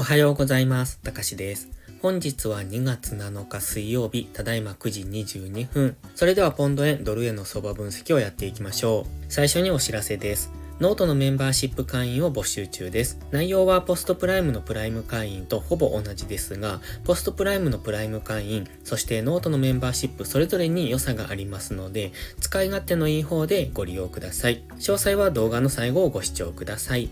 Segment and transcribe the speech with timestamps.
[0.00, 0.98] おはようございます。
[1.00, 1.68] たかしです。
[2.00, 5.94] 本日は2月7日水曜日、ただいま9時22分。
[6.14, 9.24] それではポンド円、ドル円の相場分析をやっていきましょう。
[9.28, 10.52] 最初にお知らせです。
[10.80, 13.18] ノートのメンバーシップ会員を募集中です。
[13.30, 24.62] 内容はポストプライムのプライム会員とほぼ同じですが、ポストプライムのプライム会員、そしてノートのメンバーシップそれぞれに良さがありますので、使い勝手のいい方でご利用ください。
[24.78, 27.10] 詳細は動画の最後をご視聴ください。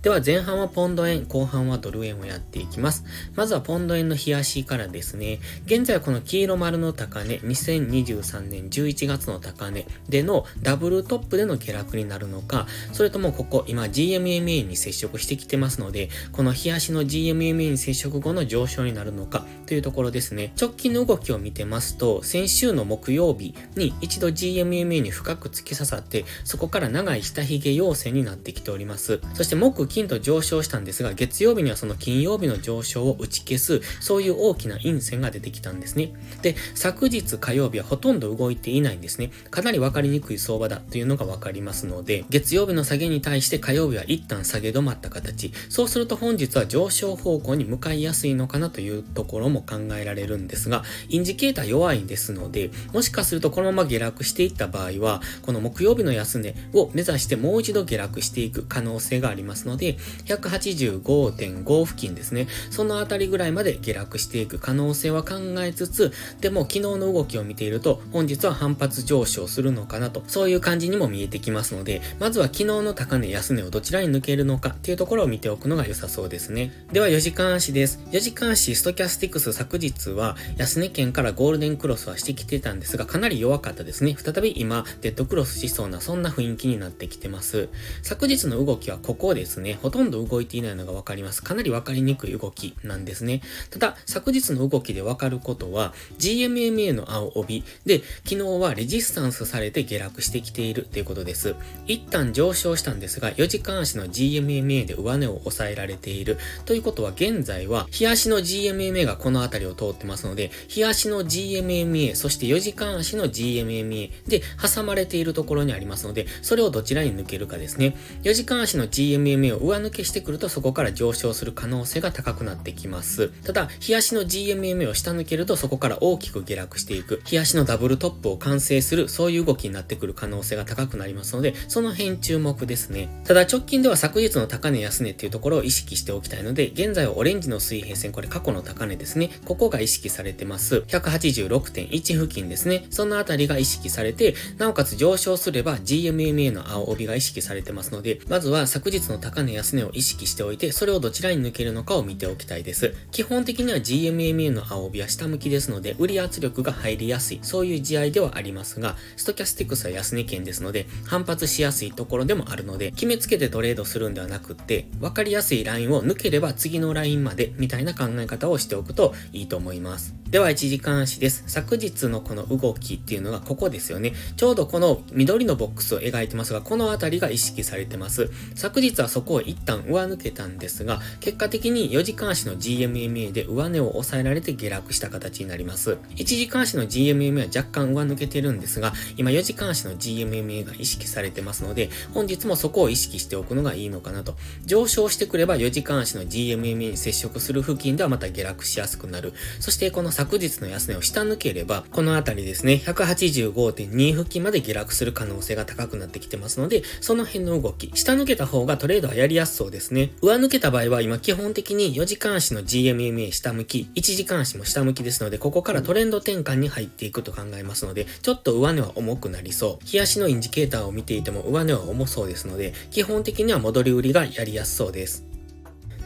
[0.00, 3.04] では前半はポンド円、後半はドル円をやっていきます。
[3.34, 5.40] まずはポンド円の冷やしからですね。
[5.66, 20.52] 現在はこの黄色丸の高値、2023年11月の高値でのダブルトップでの下落になるのか、それともここ今 GMMA に接触してきてますので、この冷やしの GMMA に接触後の上昇になるのかというところですね。
[20.60, 29.20] 直近の動きを見てますと、先週の木曜日に一度 GMMA に深く突き刺さって、そこから長い下髭陽線になってきております。
[29.34, 36.12] そして木金と上昇したんですが、月曜日にはその金曜日の上昇を打ち消す、そういう大きな陰線が出てきたんですね。
[36.42, 39.30] で、昨日火曜日はほとんど動いていないんですね。
[39.50, 45.52] かなり分かりにくい相場だというのが分かりますので、月曜日の下げに対して火曜日は一旦下げ止まった形。
[45.68, 62.48] そうすると本日は上昇方向に向かいやすいのかなというところも考えられるんですが、インジケーター弱いんですので、もしかするとこのまま下落していった場合は、この木曜日の安値を目指してもう一度下落していく可能性がありますので、で185.5付近ですね。
[62.70, 76.72] そのあたりぐらいまで下落していく可能性は考えつつ、でも昨日の動きを見ていると、本日は反発上昇するのかなと、そういう感じにも見えてきますので、まずは昨日の高値、安値をどちらに抜けるのかっていうところを見ておくのが良さそうですね。
[76.92, 78.00] では4時間足です。
[78.10, 84.16] 4時間足、ストキャスティクス昨日は、安値圏からゴールデンクロスはしてきてたんですが、かなり弱かったですね。
[84.18, 87.68] 再び今、デッドクロスしそうな、そんな雰囲気になってきてます。
[88.02, 89.67] 昨日の動きはここですね。
[89.74, 91.42] ほとんど動いていないのがわかります。
[91.42, 93.42] かなりわかりにくい動きなんですね。
[93.70, 101.54] ただ、昨日の動きでわかることは、GMMA の青帯で、昨日はレジスタンスされて下落してきているということです。
[101.86, 106.38] 一旦上昇したんですが、4時間足の GMMA で上値を抑えられている。
[106.64, 117.96] ということは、現在は、日足の GMMA がこの辺りを通ってますので、日足の GMMA、そして4時間足の GMMA で挟まれているところにありますので、それをどちらに抜けるかですね。
[118.22, 123.28] 4時間足の GMMA を上抜けしてくると、そこから上昇する可能性が高くなってきます。
[123.44, 127.20] ただ、日足の GMMA を下抜けると、そこから大きく下落していく。
[127.24, 133.08] 日足のダブルトップを完成する、そういう動きになってくる可能性が高くなりますので、その辺注目ですね。
[133.24, 139.30] ただ、直近では昨日の高値安値っていうところを意識しておきたいので、現在はオレンジの水平線、これ過去の高値ですね。
[139.44, 140.84] ここが意識されてます。
[140.88, 142.86] 186.1付近ですね。
[142.90, 152.94] そのあたりが意識されて、なおかつ上昇すれば GMMA の青帯が意識されてますので、まずは昨日の高値安値を意識しておいて、それをどちらに抜けるのかを見ておきたいです。
[153.10, 170.14] 基本的には GMMA の青帯は下向きですので、売り圧力が入りやすい、そういう試合ではありますが、ストキャスティクスは安値圏ですので、反発しやすいところでもあるので、決めつけてトレードするんではなくって、分かりやすいラインを抜ければ次のラインまで、みたいな考え方をしておくといいと思います。
[170.30, 171.44] では、1時間足です。
[171.46, 174.12] 昨日のこの動きっていうのがここですよね。
[174.36, 178.30] ちょうどこの緑のボックスを描いてますが、このあたりが意識されてます。
[178.54, 185.98] 昨日はそこを一旦上抜けたんですが、結果的に4時間足の GMMA で上値を抑えられて下落した形になります。
[186.16, 194.36] 1時間足の GMMA は若干上抜けてるんですが、今4時間足の GMMA が意識されてますので、本日もそこを意識しておくのがいいのかなと。
[194.64, 199.32] 上昇してくれば4時間足の GMMA に接触する付近ではまた下落しやすくなる。
[199.60, 210.10] そしてこの昨日の安値を下抜ければ、このあたりですね、185.2付近まで下落する可能性が高くなってきてますので、その辺の動き、下抜けた方がトレードはやりりやすそうですね。
[210.20, 219.86] 上抜けた場合は今基本的に4時間足の GMMA 下向き、1時間足も下向きですので、ここからトレンド転換に入っていくと考えますので、ちょっと上値は重くなりそう。
[219.86, 225.27] 日足のインジケーターを見ていても上値は重そうですので、基本的には戻り売りがやりやすそうです。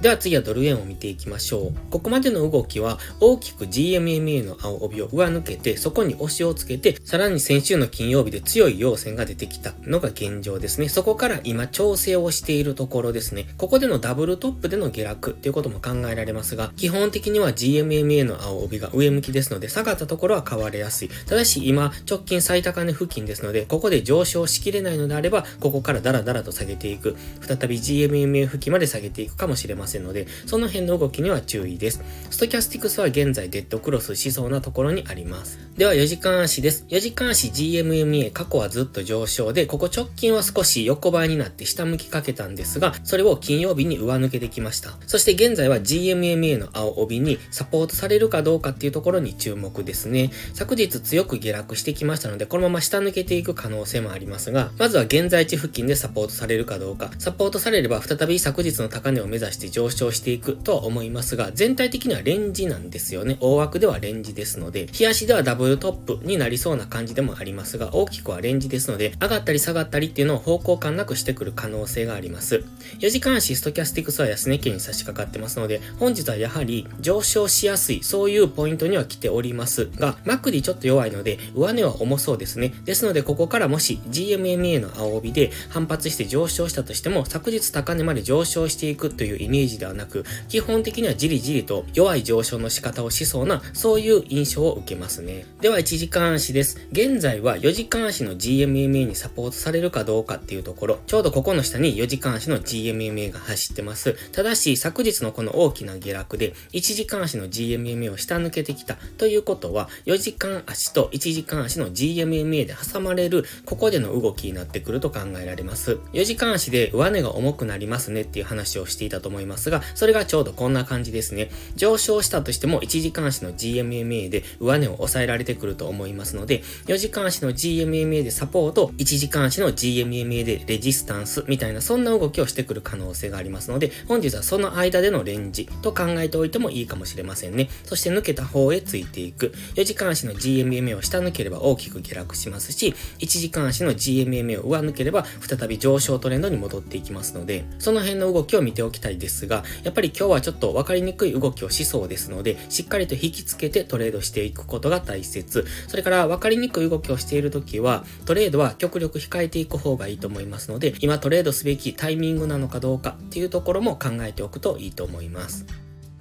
[0.02, 1.72] では次はドル円を見ていきましょう。
[1.88, 10.88] ここまでの動きは大きく GMMA の青帯を上抜けて、そこに押しをつけて、さらに先週の金曜日で強い陽線が出てきたのが現状ですね。
[10.88, 13.46] そこから今調整をしているところですね。
[13.58, 21.10] ここでのダブルトップでの下落っていうことも考えられますが、基本的には GMMA の青帯が上向きですので、下がったところは買われやすい。
[21.28, 27.14] ただし今直近最高値付近ですので、ここで上昇しきれないのであれば、ここからダラダラと下げていく。
[27.40, 29.91] 再び GMMA 付近まで下げていくかもしれません。
[29.92, 32.02] せんので、その辺の動きには注意です。
[32.30, 35.58] ストキャスティクスは現在デッドクロスしそうなところにあります。
[35.76, 36.84] では4時間足です。
[36.88, 44.96] 4時間足 GMMA 過去はずっと上昇で、ここ直近は少し横ばいになって下向きかけたんですが、それを金曜日に上抜けてきました。
[45.06, 50.30] そして現在は GMMA の青帯にサポートされるかどうかっていうところに注目ですね。
[50.54, 63.38] 昨日強く下落してきましたので、このまま下抜けていく可能性もありますが、まずは現在地付近でサポートされるかどうか、サポートされれば再び昨日の高値を目指して上昇していくとは思いますが、全体的にはレンジなんですよね。
[63.40, 72.64] 大枠ではレンジですので、日足ではダブルトップになりそうな感じでもありますが、大きくはレンジですので、上がったり下がったりっていうのを方向感なくしてくる可能性があります。
[73.00, 82.74] 4時間足ストキャスティクスは安値圏に差し掛かってますので、本日はやはり上昇しやすい、そういうポイントには来ておりますが、マックディちょっと弱いので、上値は重そうですね。
[82.84, 95.46] ですので、ここからもし GMMA の青帯で反発して上昇したとしても、昨日高値まで上昇していくというイメージージではなく、基本的にはじりじりと弱い上昇の仕方をしそうな、そういう印象を受けますね。
[95.60, 96.86] では、1時間足です。
[96.92, 104.16] 現在は4時間足の GMMA にサポートされるかどうかっていうところ、ちょうどここの下に4時間足の GMMA が走ってます。
[104.32, 115.98] ただし、昨日のこの大きな下落で、1時間足の GMMA を下抜けてきたということは、4時間足と1時間足の GMMA で挟まれる、ここでの動きになってくると考えられます。
[116.12, 121.50] 4時間足で上値が重くなりますねっていう話をしていたと思いますますが、それがちょうどこんな感じですね。
[121.76, 137.68] 上昇したとしても1時間足の GMMA で上値を抑えられてくると思いますので、4時間足の GMMA でサポート、1時間足の GMMA でレジスタンスみたいなそんな動きをしてくる可能性がありますので、本日はその間でのレンジと考えておいてもいいかもしれませんね。
[137.84, 139.52] そして抜けた方へついていく。
[139.74, 155.64] 4時間足の GMMA を下抜ければ大きく下落しますし、1時間足の GMMA を上抜ければ再び上昇トレンドに戻っていきますので、その辺の動きを見ておきたいですですが、やっぱり今日はちょっと分かりにくい動きをしそうですので、しっかりと引きつけてトレードしていくことが大切。
[155.88, 165.66] それから分かりにくい動きをしているときは、トレードは極力控えていく方がいいと思いますので、今トレードすべきタイミングなのかどうかっていうところも考えておくといいと思います。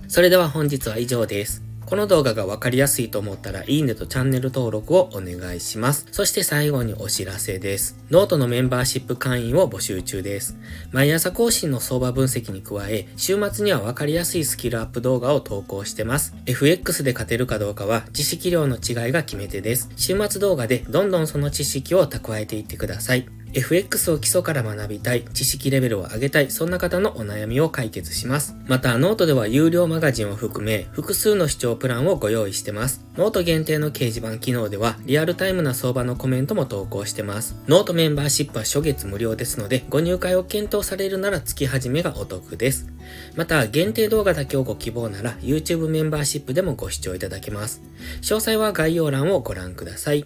[0.08, 1.71] それでは本日は以上です。
[1.92, 6.08] この動画がわかりやすいと思ったら、いいねとチャンネル登録をお願いします。
[6.14, 7.98] そして最後にお知らせです。
[8.10, 10.56] ノートのメンバーシップ会員を募集中です。
[10.94, 16.34] 毎朝更新の相場分析に加え、週末にはわかりやすいスキルアップ動画を投稿してます。
[16.46, 19.90] FX で勝てるかどうかは、知識量の違いが決め手です。
[19.98, 23.28] 週末動画でどんどんその知識を蓄えていってください。
[23.54, 28.56] FX を基礎から学びたい、知識レベルを上げたい、そんな方のお悩みを解決します。
[28.68, 33.06] また、ノートでは有料マガジンを含め、複数の視聴プランをご用意してます。
[33.18, 37.56] ノート限定の掲示板機能では、リアルタイムな相場のコメントも投稿してます。
[37.68, 42.88] ノートメンバーシップは初月無料ですので、ご入会を検討されるなら月始めがお得です。
[43.36, 47.82] また、限定動画だけをご希望なら、YouTube メンバーシップでもご視聴いただけます。
[48.22, 50.26] 詳細は概要欄をご覧ください。